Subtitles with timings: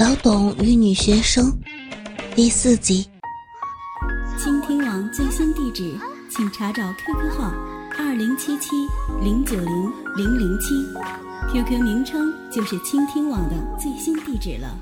[0.00, 1.52] 老董与女学生
[2.34, 3.06] 第四集。
[4.42, 5.94] 倾听网最新地址，
[6.30, 7.52] 请查找 QQ 号
[7.98, 8.70] 二零七七
[9.22, 10.68] 零九零零零七
[11.52, 14.74] ，QQ 名称就是倾听网的最新地址了。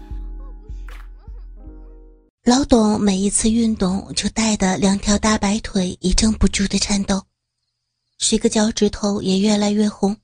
[2.44, 7.24] 老董每一次运动，就带的两条大白腿一阵不住的颤抖，
[8.20, 10.16] 十个脚趾头也越来越红，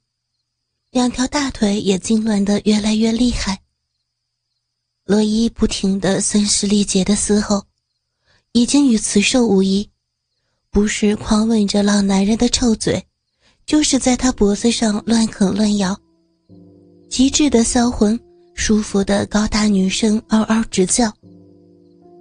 [0.92, 3.58] 两条大腿也痉挛的越来越厉害。
[5.06, 7.64] 罗伊不停的声嘶力竭的嘶吼，
[8.52, 9.90] 已经与雌兽无异，
[10.70, 13.04] 不是狂吻着老男人的臭嘴，
[13.66, 15.94] 就是在他脖子上乱啃乱咬。
[17.10, 18.18] 极致的销魂，
[18.54, 21.12] 舒服的高大女生嗷嗷直叫，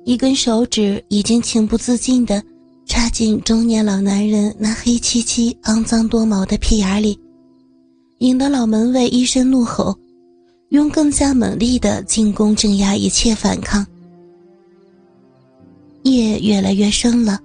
[0.03, 2.43] 一根手指已经情不自禁的
[2.85, 7.17] 插进中年老男人那黑漆漆、肮脏多毛的屁眼里，
[8.17, 9.97] 引得老门卫一声怒吼。
[10.73, 13.85] 用更加猛力的进攻镇压一切反抗。
[16.01, 17.39] 夜越来越深了，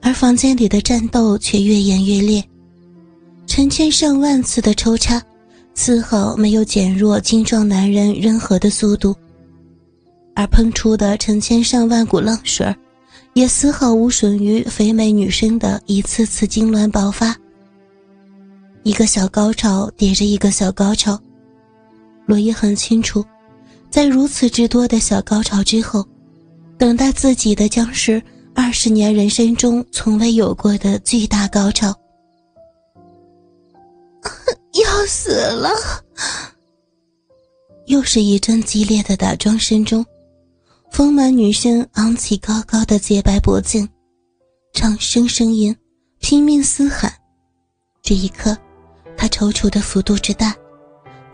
[0.00, 2.42] 而房间里的战斗却越演越烈，
[3.46, 5.22] 成千上万次的抽插，
[5.74, 9.14] 丝毫没有减弱精壮男人任何的速度，
[10.34, 12.74] 而喷出的成千上万股浪水
[13.34, 17.36] 也丝毫无损于肥美女生的一次次痉挛爆发。
[18.82, 21.20] 一个小高潮叠着一个小高潮。
[22.26, 23.24] 罗伊很清楚，
[23.88, 26.06] 在如此之多的小高潮之后，
[26.76, 28.22] 等待自己的将是
[28.54, 31.94] 二十年人生中从未有过的巨大高潮。
[34.74, 35.70] 要死了！
[37.86, 40.04] 又是一阵激烈的打桩声中，
[40.90, 43.88] 丰满女生昂起高高的洁白脖颈，
[44.74, 45.74] 长声声音，
[46.18, 47.12] 拼命嘶喊。
[48.02, 48.56] 这一刻，
[49.16, 50.54] 她抽搐的幅度之大。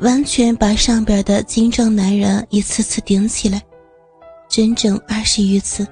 [0.03, 3.63] 完全把上边的精壮男人一次次顶起来，
[4.49, 5.87] 整整二十余次。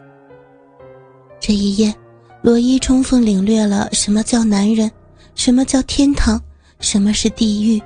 [1.38, 1.94] 这一夜，
[2.42, 4.90] 罗伊充分领略了什么叫男人，
[5.36, 6.42] 什么叫天堂，
[6.80, 7.80] 什么是地狱。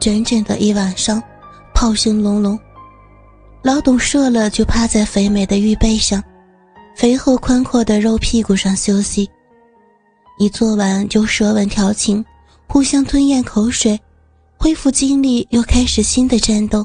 [0.00, 1.22] 整整的一晚上，
[1.72, 2.58] 炮声隆隆，
[3.62, 6.20] 老董射了就趴在肥美的玉背上，
[6.96, 9.30] 肥厚宽阔的肉屁股上休息。
[10.40, 12.24] 一做完就舌吻调情，
[12.66, 13.96] 互相吞咽口水。
[14.66, 16.84] 恢复精力，又开始新的战斗，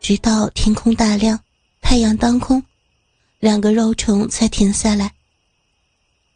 [0.00, 1.38] 直到天空大亮，
[1.82, 2.64] 太阳当空，
[3.38, 5.12] 两个肉虫才停下来。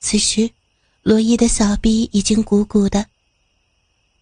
[0.01, 0.51] 此时，
[1.01, 3.07] 罗伊的小臂已经鼓鼓的，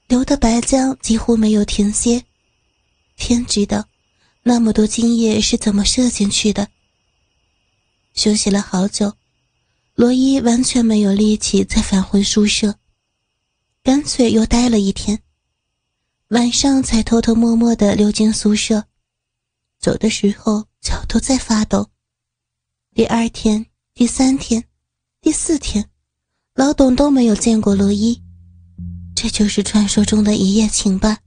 [0.07, 2.23] 流的白浆几乎没有停歇。
[3.17, 3.85] 天知道，
[4.45, 6.69] 那么多精液是怎么射进去的。
[8.15, 9.13] 休息了好久，
[9.97, 12.77] 罗伊完全没有力气再返回宿舍，
[13.83, 15.21] 干脆又待了一天。
[16.33, 18.83] 晚上才偷偷摸摸的溜进宿舍，
[19.79, 21.87] 走的时候脚都在发抖。
[22.95, 24.65] 第二天、第三天、
[25.21, 25.87] 第四天，
[26.55, 28.19] 老董都没有见过罗伊，
[29.15, 31.19] 这就是传说中的一夜情吧？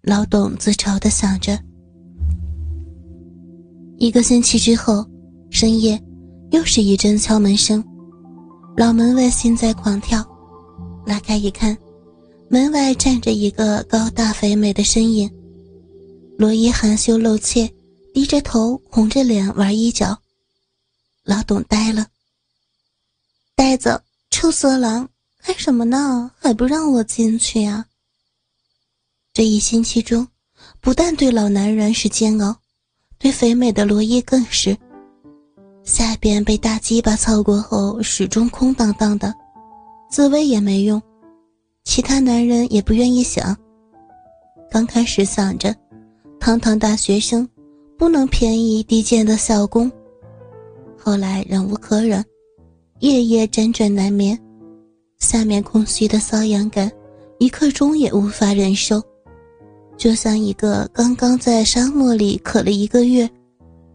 [0.00, 1.62] 老董自嘲的想着。
[3.98, 5.06] 一个星期之后，
[5.50, 6.02] 深夜，
[6.52, 7.84] 又是一阵敲门声，
[8.78, 10.26] 老门卫心在狂跳，
[11.04, 11.76] 拉开一看。
[12.52, 15.30] 门外站着一个高大肥美的身影，
[16.36, 17.72] 罗伊含羞露怯，
[18.12, 20.18] 低着头，红着脸玩衣角。
[21.24, 22.08] 老董呆了。
[23.56, 25.08] 呆子，臭色狼，
[25.42, 26.30] 干什么呢？
[26.38, 27.86] 还不让我进去啊？
[29.32, 30.28] 这一星期中，
[30.78, 32.54] 不但对老男人是煎熬，
[33.16, 34.76] 对肥美的罗伊更是。
[35.84, 39.34] 下边被大鸡巴操过后，始终空荡荡的，
[40.10, 41.02] 自慰也没用。
[41.84, 43.56] 其他男人也不愿意想。
[44.70, 45.74] 刚开始想着，
[46.40, 47.46] 堂堂大学生
[47.98, 49.90] 不能便宜低贱的小工，
[50.96, 52.24] 后来忍无可忍，
[53.00, 54.38] 夜夜辗转难眠，
[55.18, 56.90] 下面空虚的瘙痒感，
[57.38, 59.02] 一刻钟也无法忍受，
[59.96, 63.28] 就像一个刚刚在沙漠里渴了一个月，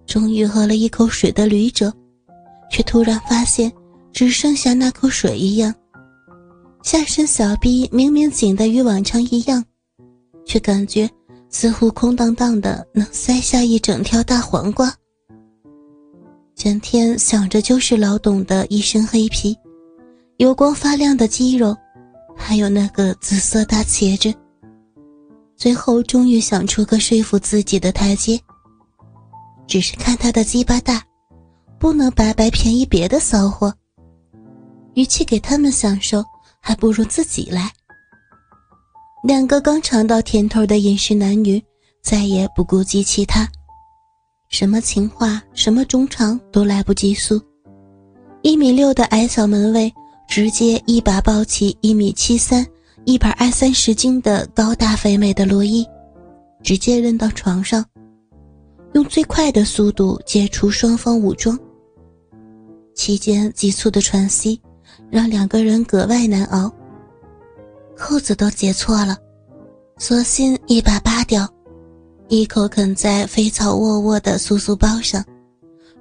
[0.06, 1.92] 终于喝了一口水的旅者，
[2.70, 3.72] 却突然发现
[4.12, 5.74] 只剩下那口水一样。
[6.88, 9.62] 下身小臂明明紧得与往常一样，
[10.46, 11.10] 却感觉
[11.50, 14.90] 似乎空荡荡的，能塞下一整条大黄瓜。
[16.56, 19.54] 整天想着就是老董的一身黑皮，
[20.38, 21.76] 油光发亮的肌肉，
[22.38, 24.34] 还有那个紫色大茄子。
[25.58, 28.40] 最后终于想出个说服自己的台阶，
[29.68, 31.04] 只是看他的鸡巴大，
[31.78, 33.74] 不能白白便宜别的骚货，
[34.94, 36.24] 与其给他们享受。
[36.68, 37.72] 还不如自己来。
[39.24, 41.64] 两个刚尝到甜头的饮食男女，
[42.04, 43.48] 再也不顾及其他，
[44.50, 47.42] 什么情话，什么衷肠都来不及诉。
[48.42, 49.90] 一米六的矮小门卫
[50.28, 52.68] 直接一把抱起一米七三、
[53.06, 55.88] 一百二三十斤的高大肥美的罗伊，
[56.62, 57.86] 直接扔到床上，
[58.94, 61.58] 用最快的速度解除双方武装。
[62.94, 64.62] 期间急促的喘息，
[65.10, 66.72] 让两个人格外难熬。
[67.96, 69.18] 扣子都解错了，
[69.98, 71.48] 索性一把扒掉，
[72.28, 75.24] 一口啃在肥草沃沃的酥酥包上，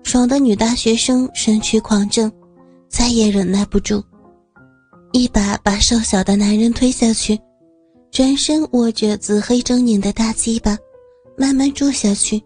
[0.03, 2.31] 爽的女大学生身躯狂震，
[2.89, 4.03] 再也忍耐不住，
[5.13, 7.39] 一把把瘦小的男人推下去，
[8.11, 10.77] 转身握着紫黑狰狞的大鸡巴，
[11.39, 12.43] 慢慢坐下去，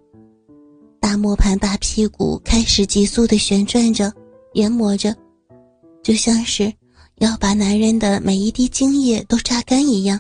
[1.01, 4.13] 大磨盘大屁股开始急速的旋转着，
[4.53, 5.13] 研磨着，
[6.03, 6.73] 就像是。
[7.21, 10.19] 要把男人的每一滴精液都榨干一样，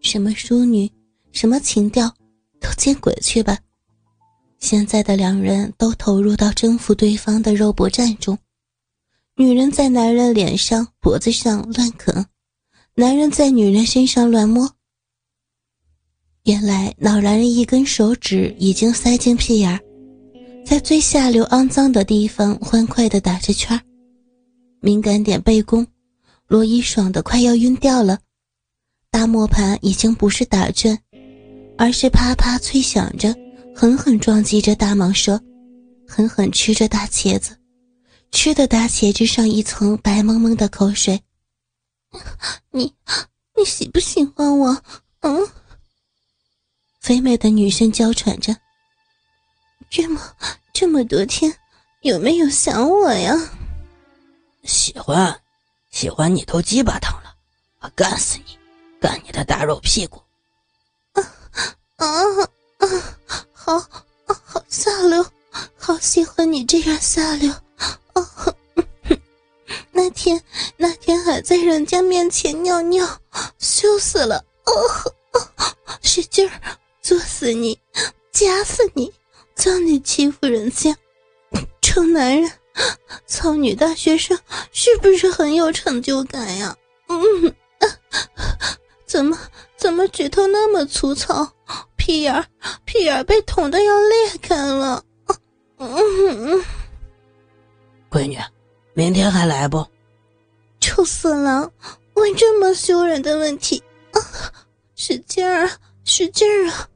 [0.00, 0.90] 什么淑女，
[1.32, 2.08] 什么情调，
[2.58, 3.58] 都见鬼去吧！
[4.58, 8.38] 现在的两人都投入到征服对方的肉搏战中，
[9.36, 12.24] 女人在男人脸上、脖子上乱啃，
[12.94, 14.72] 男人在女人身上乱摸。
[16.44, 19.78] 原来老男人一根手指已经塞进屁眼
[20.64, 23.91] 在最下流肮脏的地方欢快地打着圈儿。
[24.82, 25.86] 敏感点被攻，
[26.48, 28.18] 罗伊爽得快要晕掉了。
[29.12, 30.98] 大磨盘已经不是打转，
[31.78, 33.32] 而是啪啪脆响着，
[33.76, 35.40] 狠狠撞击着大蟒蛇，
[36.08, 37.56] 狠狠吃着大茄子，
[38.32, 41.22] 吃的大茄子上一层白蒙蒙的口水。
[42.72, 42.92] 你，
[43.56, 44.82] 你喜不喜欢我？
[45.20, 45.48] 嗯。
[47.00, 48.56] 肥美的女生娇喘着。
[49.88, 50.20] 这么
[50.72, 51.54] 这么多天，
[52.00, 53.32] 有没有想我呀？
[54.64, 55.40] 喜欢，
[55.90, 57.34] 喜欢你都鸡巴疼了，
[57.80, 58.58] 我干死你，
[59.00, 60.22] 干你的大肉屁股！
[61.12, 61.22] 啊
[61.96, 62.06] 啊
[62.78, 62.86] 啊！
[63.52, 63.78] 好，
[64.26, 65.24] 好下流，
[65.76, 67.52] 好喜欢你这样下流。
[68.12, 68.54] 啊！
[69.90, 70.42] 那天
[70.76, 73.20] 那天还在人家面前尿尿，
[73.58, 74.44] 羞死了！
[74.64, 74.72] 哦，
[76.02, 77.78] 使劲儿，作死你，
[78.30, 79.12] 夹死你，
[79.56, 80.96] 叫你欺负人家，
[81.80, 82.50] 臭男人！
[83.26, 84.38] 操女大学生
[84.72, 86.76] 是不是很有成就感呀？
[87.08, 87.54] 嗯，
[89.06, 89.38] 怎么
[89.76, 91.52] 怎么指头那么粗糙，
[91.96, 92.44] 屁眼
[92.84, 95.04] 屁眼被捅的要裂开了。
[95.78, 96.64] 嗯，
[98.10, 98.38] 闺女，
[98.94, 99.86] 明天还来不？
[100.80, 101.70] 臭色狼，
[102.14, 103.82] 问这么羞人的问题
[104.12, 104.18] 啊，
[104.94, 106.88] 使劲儿啊，使劲儿啊！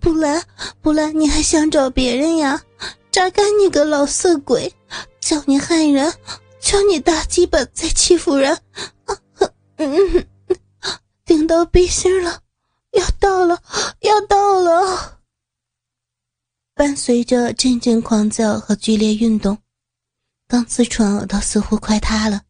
[0.00, 0.42] 不来
[0.80, 2.62] 不来，你还想找别人呀？
[3.10, 4.72] 榨干你个老色鬼！
[5.20, 6.12] 叫你害人，
[6.60, 8.52] 叫你大鸡巴在欺负人，
[9.04, 9.20] 啊，
[9.76, 10.26] 嗯，
[11.24, 12.42] 顶到背心了，
[12.92, 13.62] 要到了，
[14.00, 15.20] 要到了。
[16.74, 19.58] 伴随着阵阵狂叫和剧烈运动，
[20.48, 22.42] 钢丝床都似乎快塌了。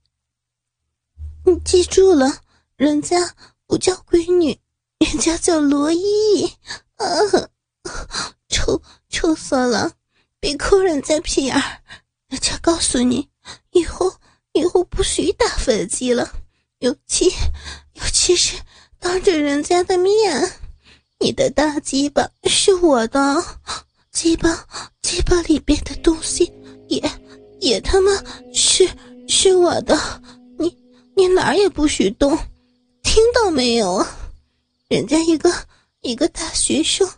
[1.45, 2.41] 你记住了，
[2.77, 3.35] 人家
[3.67, 4.59] 不叫闺女，
[4.99, 6.47] 人家叫罗伊。
[6.97, 7.07] 啊，
[8.49, 9.93] 臭臭死了，
[10.39, 11.83] 别抠人家屁眼儿。
[12.31, 13.29] 人家告诉你，
[13.73, 14.15] 以后
[14.53, 16.33] 以后不许打飞机了，
[16.79, 17.27] 尤其
[17.95, 18.57] 尤其是
[19.01, 20.53] 当着人家的面，
[21.19, 23.45] 你的大鸡巴是我的，
[24.13, 24.65] 鸡巴
[25.03, 26.53] 鸡巴里边的东西
[26.87, 27.03] 也
[27.59, 28.13] 也他妈
[28.55, 28.89] 是
[29.27, 30.23] 是我的，
[30.57, 30.73] 你
[31.17, 32.39] 你哪儿也不许动，
[33.03, 34.19] 听到没有啊？
[34.87, 35.53] 人家一个
[36.01, 37.11] 一个大学生，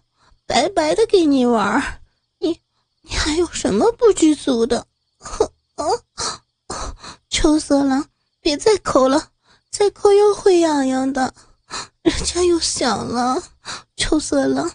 [0.47, 2.01] 白白的给你玩
[2.39, 2.59] 你
[3.03, 4.87] 你还有什么不知足的？
[5.77, 5.87] 啊！
[7.31, 8.07] 臭色狼，
[8.41, 9.31] 别再抠了，
[9.71, 11.35] 再抠又会痒痒的。
[12.03, 13.43] 人家又想了，
[13.97, 14.71] 臭色狼，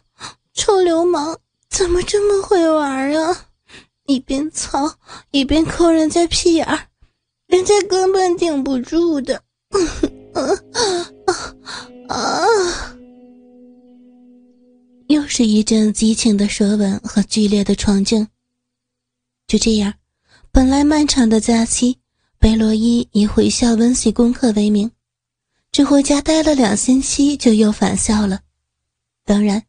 [0.54, 1.38] 臭流氓，
[1.70, 3.46] 怎么这么会玩啊？
[4.06, 4.98] 一边操
[5.32, 6.66] 一边抠人家屁眼，
[7.48, 9.44] 人家根本顶不住的。
[10.34, 10.42] 啊
[11.28, 12.96] 啊啊！
[15.08, 18.28] 又是一阵激情的舌吻和剧烈的闯劲，
[19.48, 19.94] 就这样。
[20.58, 22.00] 本来漫长的假期，
[22.40, 24.90] 贝洛伊以回校温习功课为名，
[25.72, 28.40] 只回家待了两星期就又返校了。
[29.24, 29.62] 当然，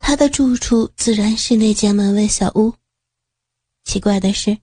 [0.00, 2.74] 他的住处自然是那间门卫小屋。
[3.84, 4.58] 奇怪的是，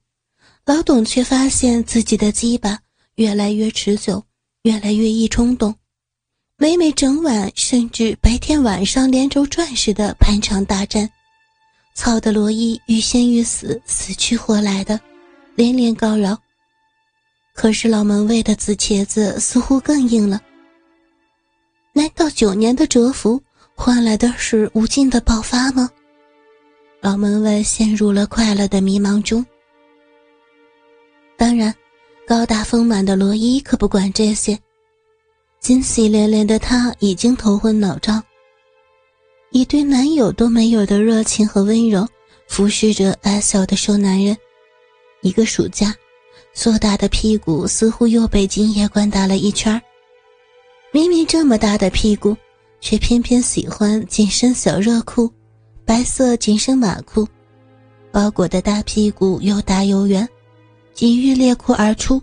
[0.66, 2.78] 老董却发现自己的鸡巴
[3.16, 4.22] 越来越持久，
[4.64, 5.74] 越来越易冲动，
[6.58, 11.10] 每每整晚甚至白天晚上连轴转似的盘场大战，
[11.96, 15.00] 操的罗伊欲仙欲死，死去活来的。
[15.60, 16.40] 连连告饶。
[17.54, 20.40] 可是老门卫的紫茄子似乎更硬了。
[21.92, 23.44] 难道九年的蛰伏
[23.76, 25.90] 换来的是无尽的爆发吗？
[27.02, 29.46] 老门卫陷入了快乐的迷茫中。
[31.36, 31.76] 当然，
[32.26, 34.58] 高大丰满的罗伊可不管这些。
[35.60, 38.24] 惊喜连连的他已经头昏脑胀，
[39.52, 42.08] 以对男友都没有的热情和温柔，
[42.48, 44.38] 服侍着矮小的瘦男人。
[45.22, 45.94] 一个暑假，
[46.54, 49.82] 硕大的屁股似乎又被今夜灌大了一圈
[50.92, 52.36] 明明这么大的屁股，
[52.82, 55.32] 却偏偏喜欢紧身小热裤、
[55.86, 57.28] 白色紧身马裤，
[58.12, 60.28] 包裹的大屁股又大又圆，
[60.94, 62.22] 几欲裂裤而出，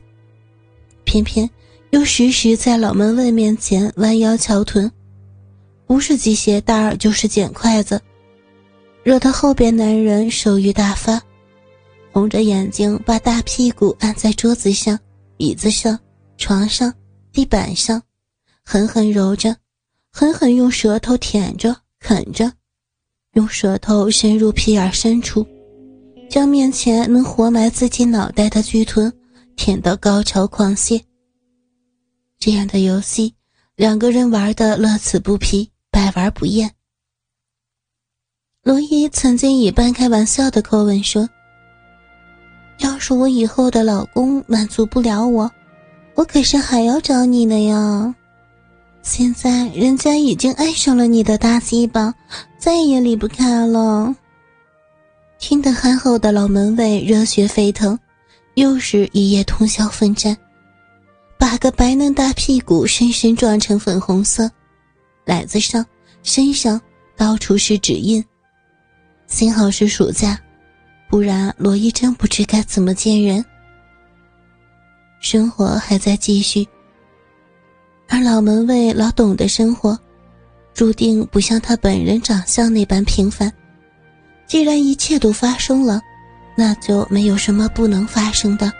[1.04, 1.48] 偏偏。
[1.90, 4.90] 又时时在老门卫面前弯腰翘臀，
[5.86, 7.98] 不是系鞋带就是捡筷子，
[9.04, 11.22] 惹得后边男人手欲大发，
[12.16, 14.98] 红着眼睛把大屁股按在桌子上、
[15.36, 16.00] 椅子上、
[16.38, 16.90] 床上、
[17.30, 18.02] 地板上，
[18.64, 19.54] 狠狠揉着，
[20.10, 22.50] 狠狠用舌头舔着、啃着，
[23.34, 25.46] 用舌头深入屁眼深处，
[26.30, 29.12] 将面前能活埋自己脑袋的巨臀
[29.54, 30.98] 舔到高潮狂泻。
[32.38, 33.34] 这样的游戏，
[33.74, 36.72] 两个人玩的乐此不疲，百玩不厌。
[38.62, 41.28] 罗伊曾经以半开玩笑的口吻说
[42.78, 45.50] ：“要是我以后的老公满足不了我，
[46.14, 48.14] 我可是还要找你的呀。
[49.02, 52.14] 现在人家已经爱上了你的大鸡巴，
[52.58, 54.14] 再也离不开了。”
[55.38, 57.98] 听得憨厚的老门卫热血沸腾，
[58.54, 60.36] 又是一夜通宵奋战。
[61.38, 64.50] 把个白嫩大屁股深深撞成粉红色，
[65.26, 65.84] 奶子上、
[66.22, 66.80] 身上
[67.16, 68.24] 到处是指印。
[69.26, 70.40] 幸好是暑假，
[71.08, 73.44] 不然罗伊真不知该怎么见人。
[75.20, 76.66] 生活还在继续，
[78.08, 79.98] 而老门卫老董的生活，
[80.74, 83.52] 注定不像他本人长相那般平凡。
[84.46, 86.00] 既然一切都发生了，
[86.56, 88.72] 那就没有什么不能发生的。